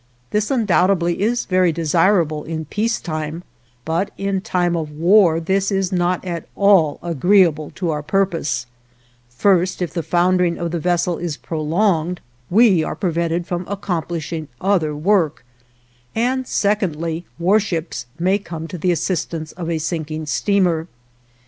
[0.31, 3.43] This undoubtedly is very desirable in peace time,
[3.85, 8.65] but in time of war this is not at all agreeable to our purpose;
[9.29, 12.19] first, if the foundering of the vessel is prolonged
[12.49, 15.45] we are prevented from accomplishing other work,
[16.15, 20.87] and secondly, warships may come to the assistance of a sinking steamer.